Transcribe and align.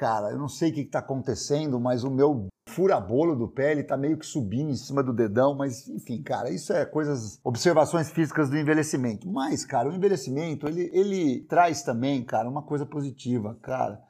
cara, 0.00 0.30
eu 0.30 0.38
não 0.38 0.48
sei 0.48 0.70
o 0.70 0.74
que, 0.74 0.84
que 0.84 0.90
tá 0.90 1.00
acontecendo, 1.00 1.78
mas 1.78 2.04
o 2.04 2.10
meu 2.10 2.46
furabolo 2.66 3.36
do 3.36 3.46
pé, 3.46 3.72
ele 3.72 3.82
tá 3.82 3.98
meio 3.98 4.16
que 4.16 4.24
subindo 4.24 4.70
em 4.70 4.74
cima 4.74 5.02
do 5.02 5.12
dedão, 5.12 5.54
mas 5.54 5.86
enfim, 5.88 6.22
cara, 6.22 6.48
isso 6.48 6.72
é 6.72 6.86
coisas, 6.86 7.38
observações 7.44 8.10
físicas 8.10 8.48
do 8.48 8.56
envelhecimento. 8.56 9.30
Mas, 9.30 9.62
cara, 9.62 9.90
o 9.90 9.94
envelhecimento, 9.94 10.66
ele, 10.66 10.90
ele 10.94 11.40
traz 11.42 11.82
também, 11.82 12.24
cara, 12.24 12.48
uma 12.48 12.62
coisa 12.62 12.86
positiva, 12.86 13.58
cara, 13.60 14.00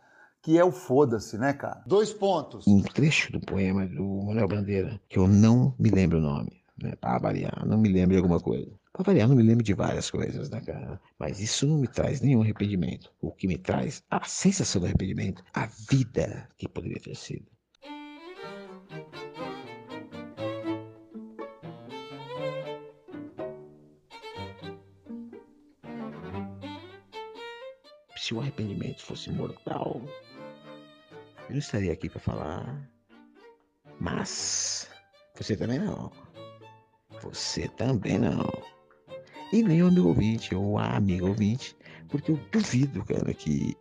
que 0.40 0.56
é 0.56 0.64
o 0.64 0.70
foda-se, 0.70 1.36
né, 1.36 1.52
cara? 1.52 1.82
Dois 1.84 2.12
pontos. 2.12 2.68
Um 2.68 2.80
trecho 2.80 3.32
do 3.32 3.40
poema 3.40 3.84
do 3.84 4.22
Manuel 4.26 4.46
Bandeira, 4.46 5.00
que 5.08 5.18
eu 5.18 5.26
não 5.26 5.74
me 5.76 5.90
lembro 5.90 6.18
o 6.18 6.22
nome, 6.22 6.62
né, 6.80 6.94
pra 7.00 7.18
variar, 7.18 7.66
não 7.66 7.78
me 7.78 7.88
lembro 7.88 8.12
de 8.12 8.18
alguma 8.18 8.38
coisa. 8.38 8.70
Não 9.06 9.34
me 9.34 9.42
lembro 9.42 9.64
de 9.64 9.72
várias 9.72 10.10
coisas, 10.10 10.50
né, 10.50 10.60
cara? 10.60 11.00
Mas 11.18 11.40
isso 11.40 11.66
não 11.66 11.78
me 11.78 11.88
traz 11.88 12.20
nenhum 12.20 12.42
arrependimento. 12.42 13.10
O 13.20 13.32
que 13.32 13.48
me 13.48 13.56
traz 13.56 14.02
a 14.10 14.22
sensação 14.24 14.80
do 14.80 14.86
arrependimento, 14.86 15.42
a 15.54 15.66
vida 15.88 16.48
que 16.58 16.68
poderia 16.68 17.00
ter 17.00 17.16
sido. 17.16 17.46
Se 28.16 28.34
o 28.34 28.40
arrependimento 28.40 29.02
fosse 29.02 29.30
mortal, 29.30 30.02
eu 31.48 31.50
não 31.50 31.58
estaria 31.58 31.92
aqui 31.92 32.10
para 32.10 32.20
falar. 32.20 32.90
Mas 33.98 34.88
você 35.34 35.56
também 35.56 35.78
não. 35.78 36.12
Você 37.22 37.66
também 37.66 38.18
não. 38.18 38.79
E 39.52 39.62
nem 39.62 39.82
o 39.82 39.88
amigo 39.88 40.08
ouvinte 40.08 40.54
ou 40.54 40.78
a 40.78 40.96
amiga 40.96 41.26
ouvinte, 41.26 41.76
porque 42.08 42.30
eu 42.30 42.40
duvido, 42.52 43.04
cara, 43.04 43.34
que 43.34 43.76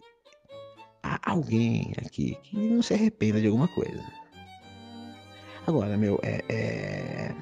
há 1.04 1.32
alguém 1.32 1.94
aqui 2.04 2.38
que 2.44 2.58
não 2.58 2.82
se 2.82 2.94
arrependa 2.94 3.40
de 3.40 3.48
alguma 3.48 3.68
coisa. 3.68 4.04
Agora, 5.68 5.96
meu, 5.98 6.20
é, 6.24 6.44
é... 6.50 7.36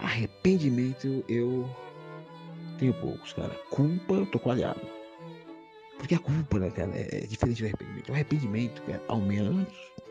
arrependimento 0.00 1.24
eu 1.28 1.68
tenho 2.78 2.94
poucos, 2.94 3.32
cara. 3.32 3.54
Culpa 3.70 4.14
eu 4.14 4.26
tô 4.26 4.38
coalhado. 4.40 4.80
Porque 5.98 6.14
a 6.14 6.18
culpa, 6.18 6.58
né, 6.58 6.70
cara, 6.70 6.92
é 6.94 7.20
diferente 7.26 7.62
do 7.62 7.66
arrependimento. 7.66 8.08
O 8.08 8.12
arrependimento, 8.12 8.82
cara, 8.82 9.02
ao 9.08 9.20
menos, 9.20 9.66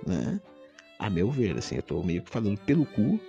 né? 0.08 0.40
A 0.98 1.10
meu 1.10 1.30
ver, 1.30 1.58
assim, 1.58 1.76
eu 1.76 1.84
tô 1.84 2.02
meio 2.02 2.24
que 2.24 2.32
falando 2.32 2.58
pelo 2.62 2.86
cu, 2.86 3.20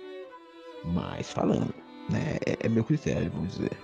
mas 0.85 1.29
falando, 1.31 1.73
né? 2.09 2.37
É, 2.45 2.65
é 2.65 2.69
meu 2.69 2.83
critério, 2.83 3.31
vamos 3.31 3.57
dizer. 3.57 3.77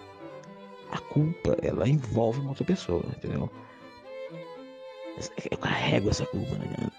A 0.91 0.99
culpa, 0.99 1.57
ela 1.61 1.87
envolve 1.87 2.39
uma 2.39 2.49
outra 2.49 2.65
pessoa, 2.65 3.03
entendeu? 3.17 3.49
Eu 5.49 5.57
carrego 5.57 6.09
essa 6.09 6.25
culpa, 6.25 6.55
né? 6.55 6.91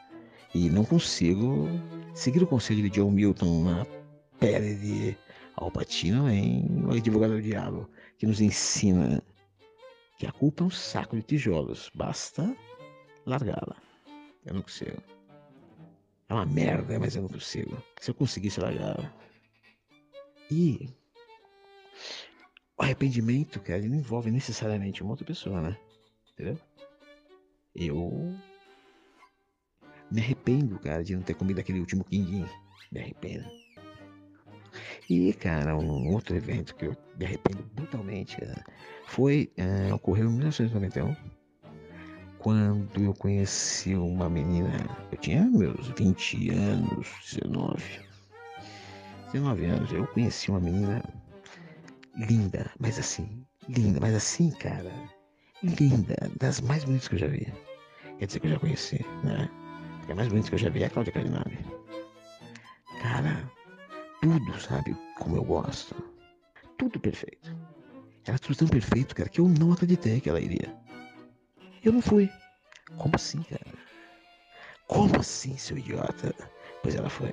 E 0.55 0.71
não 0.71 0.85
consigo 0.85 1.69
seguir 2.15 2.43
o 2.43 2.47
conselho 2.47 2.83
de 2.83 2.91
John 2.91 3.11
Milton 3.11 3.65
na 3.65 3.87
pele 4.39 4.75
de 4.77 5.17
Alpatino 5.57 6.29
em 6.31 6.85
O 6.87 6.93
Advogado 6.93 7.35
do 7.35 7.43
Diabo, 7.43 7.89
que 8.19 8.27
nos 8.27 8.41
ensina 8.41 9.23
que 10.19 10.27
a 10.27 10.33
culpa 10.33 10.63
é 10.63 10.67
um 10.67 10.71
saco 10.71 11.17
de 11.17 11.23
tijolos, 11.23 11.91
basta 11.95 12.57
largá-la. 13.27 13.77
Eu 14.47 14.55
não 14.55 14.63
consigo. 14.63 15.03
É 16.29 16.35
uma 16.35 16.47
merda, 16.47 16.99
mas 16.99 17.17
eu 17.17 17.23
não 17.23 17.29
consigo. 17.29 17.77
Se 18.01 18.11
eu 18.11 18.15
conseguisse 18.15 18.61
largá-la. 18.61 19.13
E 20.51 20.89
o 22.77 22.83
arrependimento, 22.83 23.61
cara, 23.61 23.79
ele 23.79 23.89
não 23.89 23.97
envolve 23.97 24.31
necessariamente 24.31 25.03
uma 25.03 25.13
outra 25.13 25.25
pessoa, 25.25 25.61
né? 25.61 25.77
Entendeu? 26.33 26.59
Eu 27.75 28.35
me 30.11 30.21
arrependo, 30.21 30.79
cara, 30.79 31.03
de 31.03 31.15
não 31.15 31.23
ter 31.23 31.35
comido 31.35 31.61
aquele 31.61 31.81
último 31.81 32.05
quindim. 32.05 32.47
Me 32.91 33.01
arrependo. 33.01 33.45
E, 35.09 35.33
cara, 35.35 35.77
um 35.77 36.13
outro 36.13 36.35
evento 36.35 36.75
que 36.75 36.87
eu 36.87 36.97
me 37.17 37.25
arrependo 37.25 37.63
brutalmente, 37.75 38.37
cara, 38.37 38.65
foi, 39.07 39.53
é, 39.57 39.93
ocorreu 39.93 40.29
em 40.29 40.33
1991, 40.33 41.15
quando 42.39 43.03
eu 43.03 43.15
conheci 43.15 43.95
uma 43.95 44.29
menina, 44.29 44.73
eu 45.11 45.19
tinha 45.19 45.45
meus 45.45 45.89
20 45.97 46.51
anos, 46.51 47.09
19, 47.33 47.83
19 49.33 49.65
anos, 49.65 49.93
eu 49.93 50.07
conheci 50.09 50.51
uma 50.51 50.61
menina 50.61 51.03
linda, 52.17 52.71
mas 52.79 52.99
assim, 52.99 53.45
linda, 53.69 54.01
mas 54.01 54.15
assim, 54.15 54.51
cara, 54.51 54.93
linda, 55.63 56.17
das 56.39 56.61
mais 56.61 56.85
bonitas 56.85 57.09
que 57.09 57.15
eu 57.15 57.19
já 57.19 57.27
vi. 57.27 57.53
Quer 58.19 58.27
dizer 58.27 58.41
que 58.41 58.47
eu 58.47 58.53
já 58.53 58.59
conheci, 58.59 59.05
né? 59.25 59.49
Porque 59.99 60.13
a 60.13 60.15
mais 60.15 60.29
bonita 60.29 60.49
que 60.49 60.55
eu 60.55 60.59
já 60.59 60.71
vi 60.71 60.83
é 60.83 60.87
a 60.87 60.91
Cláudia 60.91 61.13
Carinari. 61.13 61.59
Cara, 63.01 63.51
tudo, 64.21 64.61
sabe, 64.61 64.97
como 65.19 65.37
eu 65.37 65.45
gosto. 65.45 65.95
Tudo 66.79 67.01
perfeito. 67.01 67.55
Era 68.27 68.39
tudo 68.39 68.57
tão 68.57 68.69
perfeito, 68.69 69.15
cara, 69.15 69.29
que 69.29 69.41
eu 69.41 69.49
não 69.49 69.73
acreditei 69.73 70.21
que 70.21 70.29
ela 70.29 70.41
iria. 70.41 70.75
Eu 71.83 71.93
não 71.93 72.01
fui. 72.01 72.31
Como 72.97 73.15
assim, 73.15 73.43
cara? 73.43 73.67
Como 74.87 75.19
assim, 75.19 75.57
seu 75.57 75.77
idiota? 75.77 76.35
Pois 76.83 76.95
ela 76.95 77.09
foi. 77.09 77.33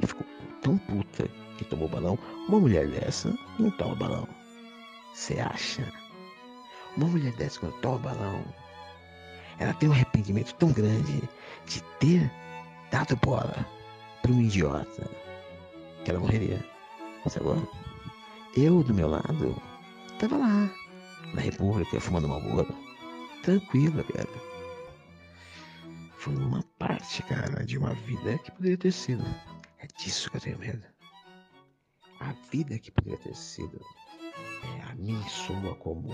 E 0.00 0.06
ficou 0.06 0.26
tão 0.60 0.76
puta 0.78 1.28
que 1.56 1.64
tomou 1.64 1.88
balão. 1.88 2.18
Uma 2.48 2.60
mulher 2.60 2.86
dessa 2.88 3.36
não 3.58 3.70
toma 3.70 3.94
balão. 3.94 4.28
Você 5.14 5.38
acha? 5.40 5.90
Uma 6.96 7.06
mulher 7.06 7.32
dessa 7.32 7.60
quando 7.60 7.80
toma 7.80 7.98
balão, 7.98 8.44
ela 9.58 9.74
tem 9.74 9.88
um 9.88 9.92
arrependimento 9.92 10.54
tão 10.54 10.72
grande 10.72 11.22
de 11.66 11.82
ter 11.98 12.30
dado 12.90 13.16
bola 13.16 13.66
para 14.20 14.32
um 14.32 14.40
idiota 14.40 15.08
que 16.04 16.10
ela 16.10 16.20
morreria. 16.20 16.64
Sabe? 17.28 17.46
Eu, 18.56 18.82
do 18.82 18.92
meu 18.92 19.08
lado, 19.08 19.56
tava 20.18 20.36
lá, 20.36 20.70
na 21.34 21.40
República, 21.40 22.00
fumando 22.00 22.28
Malboro. 22.28 22.74
Tranquila, 23.42 24.04
cara. 24.04 24.28
Foi 26.18 26.36
uma 26.36 26.62
parte, 26.78 27.22
cara, 27.22 27.64
de 27.64 27.78
uma 27.78 27.94
vida 27.94 28.38
que 28.38 28.52
poderia 28.52 28.76
ter 28.76 28.92
sido. 28.92 29.24
É 29.78 29.86
disso 29.98 30.30
que 30.30 30.36
eu 30.36 30.40
tenho 30.40 30.58
medo. 30.58 30.91
A 32.52 32.54
vida 32.54 32.78
que 32.78 32.90
poderia 32.90 33.18
ter 33.18 33.34
sido 33.34 33.80
é, 34.76 34.82
a 34.82 34.94
mim 34.94 35.18
soa 35.22 35.74
como 35.76 36.10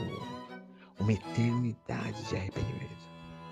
uma 1.00 1.12
eternidade 1.12 2.22
de 2.28 2.36
arrependimento. 2.36 3.10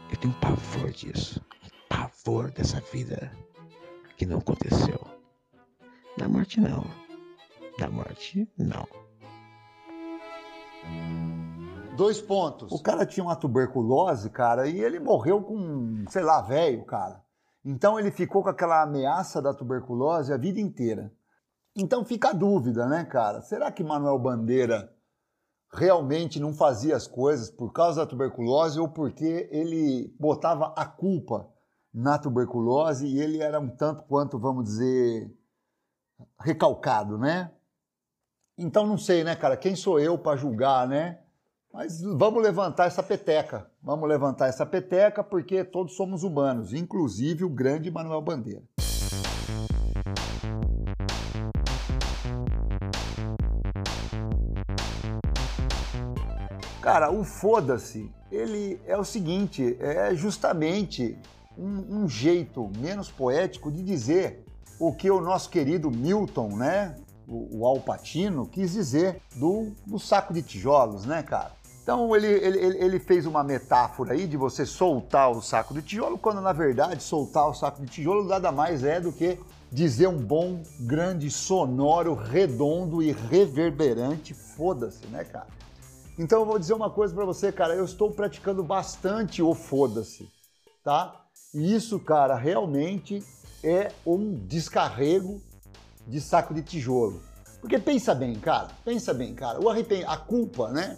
Eu 0.09 0.17
tenho 0.17 0.33
pavor 0.35 0.93
disso. 0.93 1.45
Pavor 1.89 2.53
dessa 2.53 2.81
vida 2.93 3.33
que 4.17 4.25
não 4.25 4.39
aconteceu. 4.39 5.05
Da 6.17 6.29
morte, 6.29 6.61
não. 6.61 6.85
Da 7.77 7.91
morte, 7.91 8.49
não. 8.57 8.87
Dois 11.97 12.21
pontos. 12.21 12.71
O 12.71 12.81
cara 12.81 13.05
tinha 13.05 13.25
uma 13.25 13.35
tuberculose, 13.35 14.31
cara, 14.31 14.69
e 14.69 14.79
ele 14.79 15.01
morreu 15.01 15.43
com, 15.43 16.05
sei 16.09 16.23
lá, 16.23 16.41
velho, 16.41 16.85
cara. 16.85 17.21
Então 17.65 17.99
ele 17.99 18.13
ficou 18.13 18.45
com 18.45 18.49
aquela 18.49 18.81
ameaça 18.81 19.43
da 19.43 19.53
tuberculose 19.53 20.33
a 20.33 20.37
vida 20.37 20.61
inteira. 20.61 21.13
Então 21.76 22.06
fica 22.06 22.31
a 22.31 22.32
dúvida, 22.32 22.87
né, 22.87 23.04
cara? 23.04 23.42
Será 23.42 23.70
que 23.70 23.84
Manuel 23.84 24.19
Bandeira 24.19 24.91
realmente 25.70 26.41
não 26.41 26.54
fazia 26.54 26.97
as 26.97 27.06
coisas 27.06 27.50
por 27.50 27.70
causa 27.70 28.00
da 28.00 28.06
tuberculose 28.06 28.81
ou 28.81 28.88
porque 28.88 29.47
ele 29.53 30.14
botava 30.19 30.72
a 30.75 30.87
culpa 30.87 31.47
na 31.92 32.19
tuberculose 32.19 33.06
e 33.06 33.20
ele 33.20 33.42
era 33.42 33.60
um 33.60 33.69
tanto 33.69 34.04
quanto, 34.04 34.38
vamos 34.38 34.64
dizer, 34.64 35.31
recalcado, 36.41 37.19
né? 37.19 37.53
Então 38.56 38.87
não 38.87 38.97
sei, 38.97 39.22
né, 39.22 39.37
cara? 39.37 39.54
Quem 39.54 39.76
sou 39.76 40.00
eu 40.00 40.16
para 40.16 40.37
julgar, 40.37 40.88
né? 40.88 41.20
Mas 41.70 42.00
vamos 42.00 42.43
levantar 42.43 42.87
essa 42.87 43.03
peteca. 43.03 43.70
Vamos 43.82 44.08
levantar 44.08 44.47
essa 44.47 44.64
peteca 44.64 45.22
porque 45.22 45.62
todos 45.62 45.94
somos 45.94 46.22
humanos, 46.22 46.72
inclusive 46.72 47.44
o 47.44 47.50
grande 47.50 47.90
Manuel 47.90 48.22
Bandeira. 48.22 48.62
Cara, 56.87 57.11
o 57.11 57.25
foda-se, 57.25 58.09
ele 58.31 58.81
é 58.87 58.97
o 58.97 59.03
seguinte, 59.03 59.77
é 59.81 60.15
justamente 60.15 61.19
um, 61.59 62.03
um, 62.03 62.09
jeito 62.09 62.71
menos 62.79 63.11
poético 63.11 63.73
de 63.73 63.83
dizer 63.83 64.47
o 64.79 64.93
que 64.93 65.11
o 65.11 65.21
nosso 65.21 65.50
querido 65.50 65.91
Milton, 65.91 66.50
né, 66.50 66.94
o, 67.27 67.59
o 67.59 67.67
Alpatino, 67.67 68.47
quis 68.47 68.71
dizer 68.75 69.21
do, 69.35 69.73
do 69.85 69.99
saco 69.99 70.33
de 70.33 70.43
tijolos, 70.43 71.05
né, 71.05 71.25
cara? 71.25 71.50
Então 71.83 72.15
ele, 72.15 72.29
ele, 72.29 72.79
ele 72.79 73.00
fez 73.00 73.27
uma 73.27 73.43
metáfora 73.43 74.12
aí 74.12 74.25
de 74.25 74.37
você 74.37 74.65
soltar 74.65 75.29
o 75.32 75.43
saco 75.43 75.75
de 75.75 75.82
tijolo, 75.82 76.17
quando 76.17 76.41
na 76.41 76.53
verdade 76.53 77.03
soltar 77.03 77.49
o 77.49 77.55
saco 77.55 77.82
de 77.82 77.89
tijolo 77.89 78.29
nada 78.29 78.53
mais 78.53 78.85
é 78.85 79.00
do 79.00 79.11
que 79.11 79.41
dizer 79.73 80.06
um 80.06 80.19
bom, 80.19 80.62
grande, 80.79 81.32
sonoro, 81.32 82.15
redondo 82.15 83.03
e 83.03 83.11
reverberante 83.11 84.32
foda-se, 84.32 85.05
né, 85.09 85.25
cara? 85.25 85.49
Então 86.19 86.41
eu 86.41 86.47
vou 86.47 86.59
dizer 86.59 86.73
uma 86.73 86.89
coisa 86.89 87.15
para 87.15 87.25
você, 87.25 87.53
cara, 87.53 87.75
eu 87.75 87.85
estou 87.85 88.11
praticando 88.11 88.63
bastante 88.63 89.43
o 89.43 89.55
foda-se. 89.55 90.29
tá? 90.83 91.27
E 91.55 91.75
isso, 91.75 91.99
cara, 91.99 92.35
realmente 92.35 93.23
é 93.63 93.91
um 94.07 94.35
descarrego 94.47 95.41
de 96.07 96.21
saco 96.21 96.55
de 96.55 96.63
tijolo. 96.63 97.21
Porque 97.61 97.79
pensa 97.79 98.15
bem, 98.15 98.35
cara, 98.37 98.69
pensa 98.85 99.13
bem, 99.13 99.35
cara, 99.35 99.61
o 99.61 99.69
arrepend... 99.69 100.05
a 100.07 100.17
culpa, 100.17 100.71
né? 100.71 100.97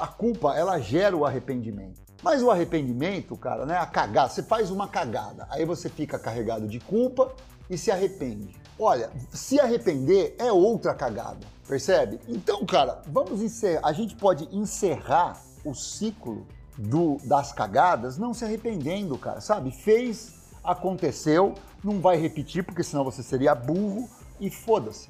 a 0.00 0.06
culpa, 0.06 0.54
ela 0.54 0.78
gera 0.78 1.16
o 1.16 1.24
arrependimento. 1.24 2.00
Mas 2.22 2.42
o 2.42 2.50
arrependimento, 2.50 3.36
cara, 3.36 3.66
né? 3.66 3.76
A 3.76 3.86
cagada, 3.86 4.28
você 4.28 4.42
faz 4.42 4.70
uma 4.70 4.86
cagada, 4.86 5.46
aí 5.50 5.64
você 5.64 5.88
fica 5.88 6.18
carregado 6.18 6.68
de 6.68 6.78
culpa 6.78 7.32
e 7.68 7.76
se 7.76 7.90
arrepende. 7.90 8.54
Olha, 8.78 9.10
se 9.32 9.58
arrepender 9.58 10.36
é 10.38 10.52
outra 10.52 10.94
cagada, 10.94 11.44
percebe? 11.72 12.20
Então, 12.28 12.66
cara, 12.66 13.00
vamos 13.06 13.40
encerrar. 13.40 13.80
A 13.88 13.92
gente 13.92 14.14
pode 14.14 14.46
encerrar 14.54 15.40
o 15.64 15.74
ciclo 15.74 16.46
do, 16.76 17.16
das 17.24 17.52
cagadas 17.52 18.18
não 18.18 18.34
se 18.34 18.44
arrependendo, 18.44 19.16
cara, 19.16 19.40
sabe? 19.40 19.70
Fez, 19.70 20.34
aconteceu, 20.62 21.54
não 21.82 21.98
vai 21.98 22.18
repetir, 22.18 22.62
porque 22.62 22.82
senão 22.82 23.04
você 23.04 23.22
seria 23.22 23.54
burro 23.54 24.06
e 24.38 24.50
foda-se. 24.50 25.08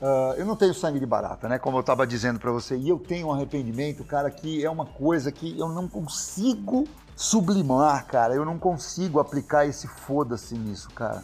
Uh, 0.00 0.34
eu 0.36 0.44
não 0.44 0.56
tenho 0.56 0.74
sangue 0.74 0.98
de 0.98 1.06
barata, 1.06 1.48
né? 1.48 1.58
Como 1.58 1.76
eu 1.76 1.80
estava 1.80 2.04
dizendo 2.04 2.40
para 2.40 2.50
você, 2.50 2.76
e 2.76 2.88
eu 2.88 2.98
tenho 2.98 3.28
um 3.28 3.32
arrependimento, 3.32 4.02
cara, 4.04 4.30
que 4.30 4.64
é 4.64 4.68
uma 4.68 4.84
coisa 4.84 5.30
que 5.30 5.56
eu 5.58 5.68
não 5.68 5.86
consigo 5.86 6.88
sublimar, 7.14 8.04
cara. 8.06 8.34
Eu 8.34 8.44
não 8.44 8.58
consigo 8.58 9.20
aplicar 9.20 9.64
esse 9.64 9.86
foda-se 9.86 10.56
nisso, 10.56 10.90
cara. 10.90 11.22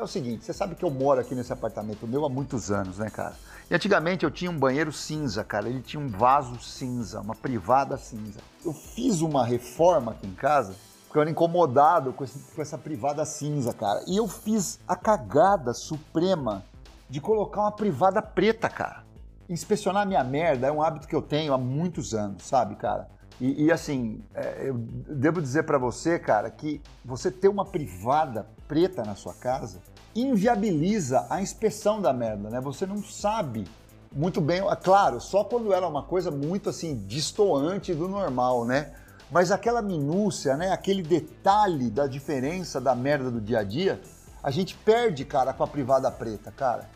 É 0.00 0.02
o 0.02 0.06
seguinte, 0.06 0.46
você 0.46 0.54
sabe 0.54 0.74
que 0.74 0.82
eu 0.82 0.90
moro 0.90 1.20
aqui 1.20 1.34
nesse 1.34 1.52
apartamento 1.52 2.08
meu 2.08 2.24
há 2.24 2.28
muitos 2.30 2.70
anos, 2.70 2.96
né, 2.96 3.10
cara? 3.10 3.34
E 3.70 3.74
antigamente 3.74 4.24
eu 4.24 4.30
tinha 4.30 4.50
um 4.50 4.58
banheiro 4.58 4.90
cinza, 4.90 5.44
cara. 5.44 5.68
Ele 5.68 5.82
tinha 5.82 6.02
um 6.02 6.08
vaso 6.08 6.58
cinza, 6.58 7.20
uma 7.20 7.34
privada 7.34 7.98
cinza. 7.98 8.40
Eu 8.64 8.72
fiz 8.72 9.20
uma 9.20 9.44
reforma 9.44 10.12
aqui 10.12 10.26
em 10.26 10.32
casa 10.32 10.74
porque 11.06 11.18
eu 11.18 11.20
era 11.20 11.30
incomodado 11.30 12.14
com, 12.14 12.24
esse, 12.24 12.38
com 12.38 12.62
essa 12.62 12.78
privada 12.78 13.26
cinza, 13.26 13.74
cara. 13.74 14.02
E 14.06 14.16
eu 14.16 14.26
fiz 14.26 14.80
a 14.88 14.96
cagada 14.96 15.74
suprema 15.74 16.64
de 17.10 17.20
colocar 17.20 17.60
uma 17.60 17.72
privada 17.72 18.22
preta, 18.22 18.70
cara. 18.70 19.04
Inspecionar 19.50 20.06
minha 20.06 20.24
merda 20.24 20.66
é 20.66 20.72
um 20.72 20.82
hábito 20.82 21.06
que 21.06 21.14
eu 21.14 21.20
tenho 21.20 21.52
há 21.52 21.58
muitos 21.58 22.14
anos, 22.14 22.44
sabe, 22.44 22.74
cara? 22.76 23.06
E, 23.40 23.64
e 23.64 23.72
assim, 23.72 24.22
é, 24.34 24.68
eu 24.68 24.74
devo 24.74 25.40
dizer 25.40 25.62
para 25.62 25.78
você, 25.78 26.18
cara, 26.18 26.50
que 26.50 26.80
você 27.04 27.30
ter 27.30 27.48
uma 27.48 27.64
privada 27.64 28.46
preta 28.68 29.02
na 29.02 29.14
sua 29.14 29.34
casa 29.34 29.80
inviabiliza 30.14 31.26
a 31.30 31.40
inspeção 31.40 32.00
da 32.00 32.12
merda, 32.12 32.50
né? 32.50 32.60
Você 32.60 32.84
não 32.84 33.02
sabe 33.02 33.66
muito 34.12 34.40
bem, 34.40 34.60
é 34.60 34.76
claro, 34.76 35.20
só 35.20 35.44
quando 35.44 35.72
era 35.72 35.86
uma 35.86 36.02
coisa 36.02 36.30
muito 36.32 36.68
assim 36.68 36.96
distoante 37.06 37.94
do 37.94 38.08
normal, 38.08 38.64
né? 38.64 38.92
Mas 39.30 39.52
aquela 39.52 39.80
minúcia, 39.80 40.56
né? 40.56 40.72
Aquele 40.72 41.02
detalhe 41.02 41.88
da 41.88 42.08
diferença 42.08 42.80
da 42.80 42.94
merda 42.94 43.30
do 43.30 43.40
dia 43.40 43.60
a 43.60 43.62
dia, 43.62 44.00
a 44.42 44.50
gente 44.50 44.74
perde, 44.74 45.24
cara, 45.24 45.52
com 45.52 45.62
a 45.62 45.66
privada 45.66 46.10
preta, 46.10 46.50
cara. 46.50 46.90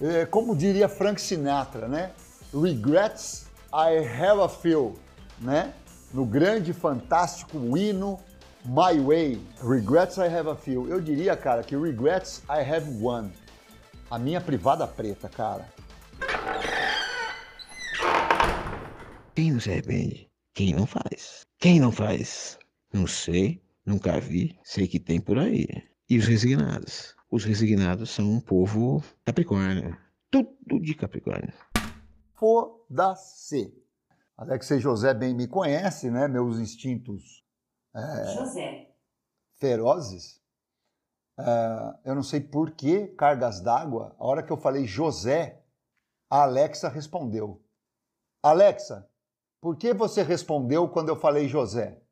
É, 0.00 0.24
como 0.24 0.54
diria 0.54 0.88
Frank 0.88 1.20
Sinatra, 1.20 1.88
né? 1.88 2.12
Regrets 2.54 3.46
I 3.72 3.98
have 3.98 4.40
a 4.40 4.48
few, 4.48 4.94
né? 5.40 5.74
No 6.12 6.26
grande, 6.26 6.72
fantástico 6.72 7.76
hino 7.76 8.18
My 8.64 9.00
Way, 9.00 9.40
Regrets 9.62 10.16
I 10.16 10.26
Have 10.26 10.50
a 10.50 10.56
Few. 10.56 10.88
Eu 10.88 11.00
diria, 11.00 11.36
cara, 11.36 11.62
que 11.62 11.76
Regrets 11.76 12.42
I 12.48 12.68
Have 12.68 13.02
One. 13.02 13.32
A 14.10 14.18
minha 14.18 14.40
privada 14.40 14.88
preta, 14.88 15.28
cara. 15.28 15.68
Quem 19.36 19.52
não 19.52 19.60
se 19.60 19.70
arrepende? 19.70 20.28
Quem 20.52 20.74
não 20.74 20.84
faz? 20.84 21.46
Quem 21.58 21.78
não 21.78 21.92
faz? 21.92 22.58
Não 22.92 23.06
sei, 23.06 23.62
nunca 23.86 24.18
vi, 24.18 24.58
sei 24.64 24.88
que 24.88 24.98
tem 24.98 25.20
por 25.20 25.38
aí. 25.38 25.68
E 26.08 26.18
os 26.18 26.26
resignados? 26.26 27.14
Os 27.30 27.44
resignados 27.44 28.10
são 28.10 28.28
um 28.28 28.40
povo 28.40 29.00
capricórnio. 29.24 29.96
Tudo 30.28 30.80
de 30.82 30.92
capricórnio. 30.94 31.52
Foda-se. 32.34 33.72
Alexei 34.40 34.80
José 34.80 35.12
bem 35.12 35.34
me 35.34 35.46
conhece, 35.46 36.10
né? 36.10 36.26
Meus 36.26 36.58
instintos 36.58 37.44
é, 37.94 38.24
José. 38.32 38.90
ferozes. 39.58 40.40
É, 41.38 42.08
eu 42.08 42.14
não 42.14 42.22
sei 42.22 42.40
por 42.40 42.70
que 42.70 43.08
cargas 43.08 43.60
d'água. 43.60 44.16
A 44.18 44.26
hora 44.26 44.42
que 44.42 44.50
eu 44.50 44.56
falei 44.56 44.86
José, 44.86 45.62
a 46.30 46.44
Alexa 46.44 46.88
respondeu. 46.88 47.62
Alexa, 48.42 49.06
por 49.60 49.76
que 49.76 49.92
você 49.92 50.22
respondeu 50.22 50.88
quando 50.88 51.10
eu 51.10 51.20
falei 51.20 51.46
José? 51.46 52.02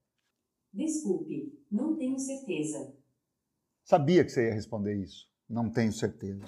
Desculpe, 0.70 1.58
não 1.70 1.96
tenho 1.96 2.18
certeza. 2.18 2.94
Sabia 3.84 4.22
que 4.22 4.30
você 4.30 4.48
ia 4.48 4.54
responder 4.54 5.02
isso. 5.02 5.26
Não 5.48 5.70
tenho 5.70 5.94
certeza. 5.94 6.44